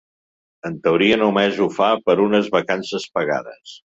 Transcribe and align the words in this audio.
En 0.69 0.77
teoria 0.87 1.19
només 1.23 1.59
ho 1.65 1.69
fa 1.77 1.91
per 2.07 2.17
unes 2.25 2.51
vacances 2.57 3.09
pagades. 3.19 3.79